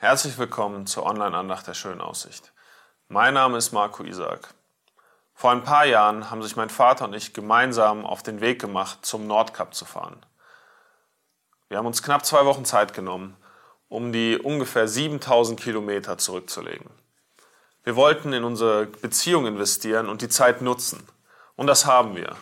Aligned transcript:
Herzlich 0.00 0.38
willkommen 0.38 0.86
zur 0.86 1.04
Online-Andacht 1.06 1.66
der 1.66 1.74
schönen 1.74 2.00
Aussicht. 2.00 2.52
Mein 3.08 3.34
Name 3.34 3.58
ist 3.58 3.72
Marco 3.72 4.04
Isaac. 4.04 4.54
Vor 5.34 5.50
ein 5.50 5.64
paar 5.64 5.86
Jahren 5.86 6.30
haben 6.30 6.40
sich 6.40 6.54
mein 6.54 6.70
Vater 6.70 7.06
und 7.06 7.14
ich 7.14 7.32
gemeinsam 7.32 8.06
auf 8.06 8.22
den 8.22 8.40
Weg 8.40 8.60
gemacht, 8.60 9.04
zum 9.04 9.26
Nordkap 9.26 9.74
zu 9.74 9.84
fahren. 9.84 10.24
Wir 11.68 11.78
haben 11.78 11.86
uns 11.86 12.00
knapp 12.00 12.24
zwei 12.24 12.44
Wochen 12.44 12.64
Zeit 12.64 12.94
genommen, 12.94 13.36
um 13.88 14.12
die 14.12 14.38
ungefähr 14.38 14.86
7000 14.86 15.58
Kilometer 15.58 16.16
zurückzulegen. 16.16 16.88
Wir 17.82 17.96
wollten 17.96 18.32
in 18.32 18.44
unsere 18.44 18.86
Beziehung 18.86 19.48
investieren 19.48 20.08
und 20.08 20.22
die 20.22 20.28
Zeit 20.28 20.62
nutzen. 20.62 21.04
Und 21.56 21.66
das 21.66 21.86
haben 21.86 22.14
wir. 22.14 22.36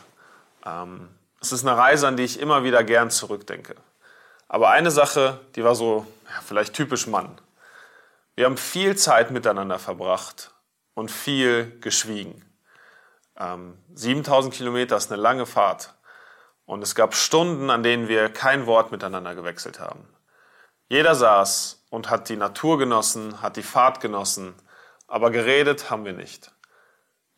Ähm, 0.67 1.09
es 1.41 1.53
ist 1.53 1.67
eine 1.67 1.79
Reise, 1.79 2.07
an 2.07 2.19
die 2.19 2.25
ich 2.25 2.39
immer 2.39 2.65
wieder 2.65 2.85
gern 2.85 3.11
zurückdenke. 3.11 3.77
Aber 4.47 4.69
eine 4.69 4.91
Sache, 4.91 5.41
die 5.55 5.65
war 5.65 5.75
so 5.75 6.07
ja, 6.29 6.43
vielleicht 6.45 6.75
typisch 6.75 7.07
Mann. 7.07 7.41
Wir 8.37 8.45
haben 8.45 8.59
viel 8.59 8.97
Zeit 8.97 9.31
miteinander 9.31 9.79
verbracht 9.79 10.55
und 10.93 11.11
viel 11.11 11.81
geschwiegen. 11.81 12.45
Ähm, 13.39 13.79
7000 13.95 14.53
Kilometer 14.53 14.99
ist 14.99 15.11
eine 15.11 15.21
lange 15.21 15.47
Fahrt. 15.47 15.95
Und 16.67 16.83
es 16.83 16.95
gab 16.95 17.15
Stunden, 17.15 17.71
an 17.71 17.83
denen 17.83 18.09
wir 18.09 18.29
kein 18.29 18.67
Wort 18.67 18.93
miteinander 18.93 19.35
gewechselt 19.35 19.81
haben. 19.81 20.07
Jeder 20.89 21.15
saß 21.15 21.87
und 21.89 22.11
hat 22.11 22.29
die 22.29 22.37
Natur 22.37 22.79
genossen, 22.79 23.41
hat 23.41 23.57
die 23.57 23.63
Fahrt 23.63 24.01
genossen, 24.01 24.55
aber 25.09 25.31
geredet 25.31 25.91
haben 25.91 26.05
wir 26.05 26.13
nicht. 26.13 26.51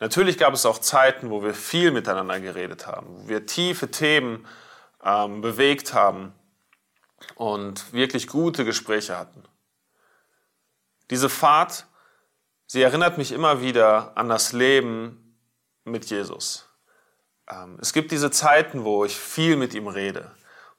Natürlich 0.01 0.37
gab 0.37 0.53
es 0.53 0.67
auch 0.67 0.79
Zeiten, 0.79 1.31
wo 1.31 1.45
wir 1.45 1.55
viel 1.55 1.93
miteinander 1.93 2.41
geredet 2.41 2.89
haben, 2.89 3.07
wo 3.09 3.29
wir 3.29 3.47
tiefe 3.47 3.91
Themen 3.91 4.47
ähm, 5.05 5.43
bewegt 5.43 5.95
haben 5.95 6.35
und 7.37 7.93
wirklich 7.93 8.27
gute 8.27 8.65
Gespräche 8.65 9.17
hatten. 9.17 9.45
Diese 11.11 11.29
Fahrt, 11.29 11.87
sie 12.67 12.83
erinnert 12.83 13.19
mich 13.19 13.33
immer 13.33 13.61
wieder 13.61 14.13
an 14.17 14.29
das 14.29 14.53
Leben 14.53 15.37
mit 15.85 16.07
Jesus. 16.07 16.69
Ähm, 17.51 17.79
es 17.81 17.93
gibt 17.93 18.11
diese 18.11 18.31
Zeiten, 18.31 18.85
wo 18.85 19.05
ich 19.05 19.17
viel 19.17 19.57
mit 19.57 19.75
ihm 19.75 19.89
rede, 19.89 20.31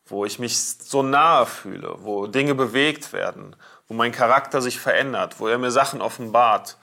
wo 0.06 0.26
ich 0.26 0.40
mich 0.40 0.60
so 0.60 1.02
nahe 1.02 1.46
fühle, 1.46 1.96
wo 2.00 2.28
Dinge 2.28 2.56
bewegt 2.56 3.12
werden, 3.14 3.56
wo 3.88 3.94
mein 3.94 4.12
Charakter 4.12 4.62
sich 4.62 4.80
verändert, 4.80 5.40
wo 5.40 5.48
er 5.48 5.58
mir 5.58 5.72
Sachen 5.72 6.02
offenbart, 6.02 6.78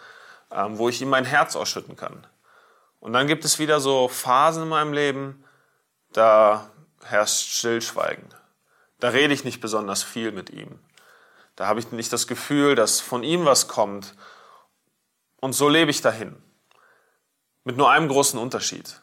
ähm, 0.50 0.78
wo 0.78 0.88
ich 0.88 1.00
ihm 1.00 1.08
mein 1.08 1.24
Herz 1.24 1.56
ausschütten 1.56 1.96
kann. 1.96 2.26
Und 2.98 3.12
dann 3.12 3.26
gibt 3.26 3.44
es 3.44 3.58
wieder 3.58 3.78
so 3.78 4.08
Phasen 4.08 4.64
in 4.64 4.68
meinem 4.68 4.92
Leben, 4.92 5.44
da 6.12 6.70
herrscht 7.04 7.50
Stillschweigen. 7.50 8.26
Da 8.98 9.10
rede 9.10 9.34
ich 9.34 9.44
nicht 9.44 9.60
besonders 9.60 10.02
viel 10.02 10.32
mit 10.32 10.50
ihm. 10.50 10.80
Da 11.56 11.66
habe 11.66 11.80
ich 11.80 11.90
nicht 11.90 12.12
das 12.12 12.26
Gefühl, 12.26 12.74
dass 12.74 13.00
von 13.00 13.22
ihm 13.22 13.46
was 13.46 13.66
kommt. 13.66 14.14
Und 15.40 15.54
so 15.54 15.68
lebe 15.68 15.90
ich 15.90 16.02
dahin. 16.02 16.36
Mit 17.64 17.76
nur 17.76 17.90
einem 17.90 18.08
großen 18.08 18.38
Unterschied. 18.38 19.02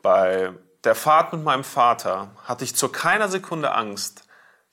Bei 0.00 0.54
der 0.84 0.94
Fahrt 0.94 1.32
mit 1.32 1.42
meinem 1.42 1.64
Vater 1.64 2.30
hatte 2.44 2.64
ich 2.64 2.74
zu 2.74 2.88
keiner 2.88 3.28
Sekunde 3.28 3.72
Angst, 3.72 4.22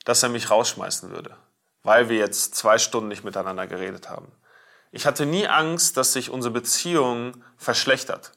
dass 0.05 0.23
er 0.23 0.29
mich 0.29 0.49
rausschmeißen 0.49 1.09
würde, 1.09 1.35
weil 1.83 2.07
wir 2.07 2.17
jetzt 2.17 2.55
zwei 2.55 2.77
Stunden 2.77 3.09
nicht 3.09 3.25
miteinander 3.25 3.67
geredet 3.67 4.09
haben. 4.09 4.31
Ich 4.91 5.05
hatte 5.05 5.25
nie 5.25 5.47
Angst, 5.47 5.97
dass 5.97 6.13
sich 6.13 6.29
unsere 6.29 6.53
Beziehung 6.53 7.43
verschlechtert. 7.57 8.31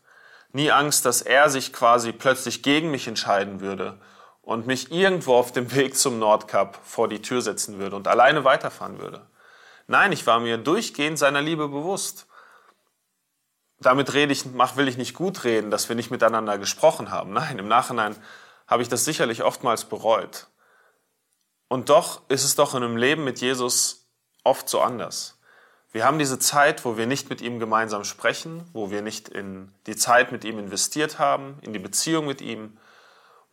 Nie 0.53 0.73
Angst, 0.73 1.05
dass 1.05 1.23
er 1.23 1.49
sich 1.49 1.73
quasi 1.73 2.11
plötzlich 2.13 2.65
gegen 2.65 2.91
mich 2.91 3.07
entscheiden 3.07 3.61
würde 3.61 4.01
und 4.43 4.67
mich 4.67 4.91
irgendwo 4.91 5.35
auf 5.35 5.53
dem 5.53 5.75
Weg 5.75 5.97
zum 5.97 6.19
Nordkap 6.19 6.79
vor 6.83 7.09
die 7.09 7.23
Tür 7.23 7.43
setzen 7.43 7.79
würde 7.79 7.97
und 7.97 8.09
alleine 8.09 8.45
weiterfahren 8.45 8.99
würde. 8.99 9.27
Nein, 9.87 10.13
ich 10.13 10.27
war 10.27 10.41
mir 10.41 10.57
durchgehend 10.59 11.19
seiner 11.19 11.43
Liebe 11.43 11.69
bewusst. 11.69 12.27
Damit 13.81 14.13
rede 14.15 14.33
ich, 14.33 14.45
will 14.45 14.89
ich 14.89 14.97
nicht 14.97 15.15
gut 15.15 15.45
reden, 15.45 15.71
dass 15.71 15.89
wir 15.89 15.97
nicht 15.97 16.11
miteinander 16.11 16.59
gesprochen 16.59 17.11
haben. 17.11 17.33
Nein, 17.33 17.59
im 17.59 17.69
Nachhinein 17.69 18.17
habe 18.67 18.83
ich 18.83 18.89
das 18.89 19.05
sicherlich 19.05 19.43
oftmals 19.43 19.87
bereut. 19.87 20.47
Und 21.69 21.89
doch 21.89 22.23
ist 22.29 22.45
es 22.45 22.55
doch 22.55 22.75
in 22.75 22.83
einem 22.83 22.97
Leben 22.97 23.25
mit 23.25 23.41
Jesus 23.41 24.09
oft 24.45 24.69
so 24.69 24.81
anders. 24.81 25.39
Wir 25.93 26.05
haben 26.05 26.19
diese 26.19 26.39
Zeit, 26.39 26.85
wo 26.85 26.97
wir 26.97 27.07
nicht 27.07 27.31
mit 27.31 27.41
ihm 27.41 27.59
gemeinsam 27.59 28.05
sprechen, 28.05 28.63
wo 28.73 28.91
wir 28.91 29.03
nicht 29.03 29.29
in 29.29 29.73
die 29.87 29.97
Zeit 29.97 30.31
mit 30.31 30.45
ihm 30.45 30.59
investiert 30.59 31.19
haben, 31.19 31.59
in 31.63 31.73
die 31.73 31.81
Beziehung 31.81 32.27
mit 32.27 32.41
ihm, 32.41 32.79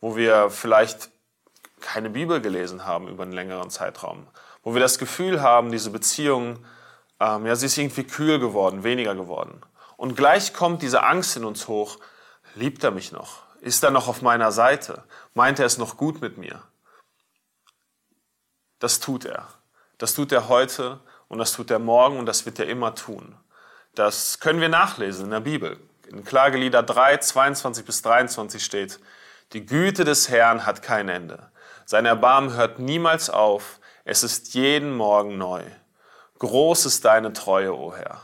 wo 0.00 0.16
wir 0.16 0.50
vielleicht 0.50 1.10
keine 1.80 2.10
Bibel 2.10 2.40
gelesen 2.40 2.84
haben 2.84 3.08
über 3.08 3.22
einen 3.22 3.32
längeren 3.32 3.70
Zeitraum, 3.70 4.26
wo 4.62 4.74
wir 4.74 4.80
das 4.80 4.98
Gefühl 4.98 5.42
haben, 5.42 5.70
diese 5.70 5.90
Beziehung, 5.90 6.64
ähm, 7.20 7.46
ja, 7.46 7.56
sie 7.56 7.66
ist 7.66 7.78
irgendwie 7.78 8.04
kühl 8.04 8.38
geworden, 8.38 8.84
weniger 8.84 9.14
geworden. 9.14 9.60
Und 9.96 10.16
gleich 10.16 10.52
kommt 10.52 10.82
diese 10.82 11.02
Angst 11.02 11.36
in 11.36 11.44
uns 11.44 11.68
hoch, 11.68 11.98
liebt 12.54 12.84
er 12.84 12.90
mich 12.90 13.12
noch? 13.12 13.42
Ist 13.60 13.82
er 13.82 13.90
noch 13.90 14.08
auf 14.08 14.22
meiner 14.22 14.52
Seite? 14.52 15.04
Meint 15.34 15.58
er 15.58 15.66
es 15.66 15.78
noch 15.78 15.96
gut 15.96 16.20
mit 16.20 16.38
mir? 16.38 16.62
Das 18.78 19.00
tut 19.00 19.24
er. 19.24 19.48
Das 19.98 20.14
tut 20.14 20.30
er 20.30 20.48
heute 20.48 21.00
und 21.26 21.38
das 21.38 21.52
tut 21.52 21.70
er 21.70 21.80
morgen 21.80 22.18
und 22.18 22.26
das 22.26 22.46
wird 22.46 22.60
er 22.60 22.68
immer 22.68 22.94
tun. 22.94 23.36
Das 23.94 24.38
können 24.38 24.60
wir 24.60 24.68
nachlesen 24.68 25.24
in 25.24 25.30
der 25.32 25.40
Bibel. 25.40 25.80
In 26.06 26.24
Klagelieder 26.24 26.84
3, 26.84 27.16
22 27.18 27.84
bis 27.84 28.02
23 28.02 28.64
steht, 28.64 29.00
die 29.52 29.64
Güte 29.64 30.04
des 30.04 30.28
Herrn 30.28 30.66
hat 30.66 30.82
kein 30.82 31.08
Ende. 31.08 31.50
Sein 31.84 32.06
Erbarmen 32.06 32.54
hört 32.54 32.78
niemals 32.78 33.30
auf. 33.30 33.80
Es 34.04 34.22
ist 34.22 34.54
jeden 34.54 34.94
Morgen 34.94 35.38
neu. 35.38 35.62
Groß 36.38 36.86
ist 36.86 37.04
deine 37.04 37.32
Treue, 37.32 37.74
o 37.74 37.94
Herr. 37.94 38.20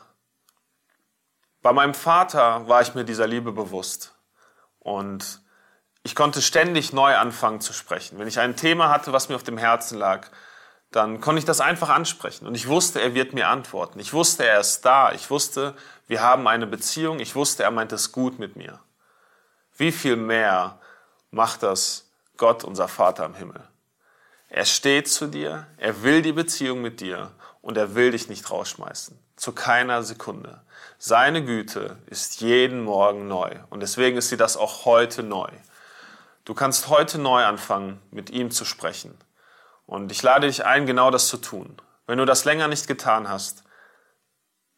Bei 1.62 1.72
meinem 1.72 1.94
Vater 1.94 2.68
war 2.68 2.82
ich 2.82 2.94
mir 2.94 3.04
dieser 3.04 3.26
Liebe 3.26 3.52
bewusst. 3.52 4.14
Und 4.78 5.40
ich 6.02 6.14
konnte 6.14 6.42
ständig 6.42 6.92
neu 6.92 7.16
anfangen 7.16 7.62
zu 7.62 7.72
sprechen. 7.72 8.18
Wenn 8.18 8.28
ich 8.28 8.38
ein 8.38 8.56
Thema 8.56 8.90
hatte, 8.90 9.14
was 9.14 9.30
mir 9.30 9.36
auf 9.36 9.42
dem 9.42 9.56
Herzen 9.56 9.98
lag, 9.98 10.28
dann 10.90 11.22
konnte 11.22 11.38
ich 11.38 11.46
das 11.46 11.62
einfach 11.62 11.88
ansprechen. 11.88 12.46
Und 12.46 12.54
ich 12.54 12.68
wusste, 12.68 13.00
er 13.00 13.14
wird 13.14 13.32
mir 13.32 13.48
antworten. 13.48 13.98
Ich 13.98 14.12
wusste, 14.12 14.46
er 14.46 14.60
ist 14.60 14.82
da. 14.82 15.12
Ich 15.12 15.30
wusste, 15.30 15.74
wir 16.06 16.20
haben 16.20 16.46
eine 16.46 16.66
Beziehung. 16.66 17.18
Ich 17.18 17.34
wusste, 17.34 17.62
er 17.62 17.70
meint 17.70 17.92
es 17.92 18.12
gut 18.12 18.38
mit 18.38 18.56
mir. 18.56 18.78
Wie 19.76 19.90
viel 19.90 20.16
mehr 20.16 20.78
macht 21.34 21.62
das 21.62 22.10
Gott, 22.36 22.64
unser 22.64 22.88
Vater 22.88 23.24
im 23.24 23.34
Himmel. 23.34 23.62
Er 24.48 24.64
steht 24.64 25.08
zu 25.08 25.26
dir, 25.26 25.66
er 25.76 26.02
will 26.02 26.22
die 26.22 26.32
Beziehung 26.32 26.80
mit 26.80 27.00
dir 27.00 27.32
und 27.60 27.76
er 27.76 27.94
will 27.94 28.12
dich 28.12 28.28
nicht 28.28 28.50
rausschmeißen. 28.50 29.18
Zu 29.36 29.52
keiner 29.52 30.02
Sekunde. 30.04 30.62
Seine 30.98 31.44
Güte 31.44 31.98
ist 32.06 32.40
jeden 32.40 32.84
Morgen 32.84 33.26
neu 33.26 33.50
und 33.70 33.80
deswegen 33.80 34.16
ist 34.16 34.28
sie 34.28 34.36
das 34.36 34.56
auch 34.56 34.84
heute 34.84 35.22
neu. 35.22 35.48
Du 36.44 36.54
kannst 36.54 36.88
heute 36.88 37.18
neu 37.18 37.44
anfangen, 37.44 38.00
mit 38.10 38.30
ihm 38.30 38.50
zu 38.50 38.64
sprechen. 38.64 39.18
Und 39.86 40.12
ich 40.12 40.22
lade 40.22 40.46
dich 40.46 40.64
ein, 40.64 40.86
genau 40.86 41.10
das 41.10 41.28
zu 41.28 41.38
tun. 41.38 41.76
Wenn 42.06 42.18
du 42.18 42.24
das 42.24 42.44
länger 42.44 42.68
nicht 42.68 42.86
getan 42.86 43.28
hast, 43.28 43.64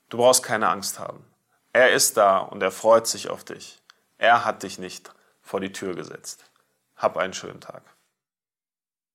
du 0.08 0.16
brauchst 0.16 0.42
keine 0.42 0.68
Angst 0.68 0.98
haben. 0.98 1.24
Er 1.72 1.92
ist 1.92 2.16
da 2.16 2.38
und 2.38 2.62
er 2.62 2.70
freut 2.70 3.06
sich 3.06 3.28
auf 3.28 3.44
dich. 3.44 3.82
Er 4.16 4.44
hat 4.44 4.62
dich 4.62 4.78
nicht 4.78 5.10
vor 5.46 5.60
die 5.60 5.72
Tür 5.72 5.94
gesetzt. 5.94 6.50
Hab 6.96 7.16
einen 7.16 7.32
schönen 7.32 7.60
Tag. 7.60 7.95